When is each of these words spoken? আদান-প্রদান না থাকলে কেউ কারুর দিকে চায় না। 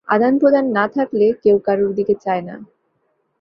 আদান-প্রদান 0.07 0.65
না 0.71 0.85
থাকলে 0.87 1.25
কেউ 1.43 1.57
কারুর 1.59 1.91
দিকে 1.93 2.13
চায় 2.15 2.41
না। 2.41 2.55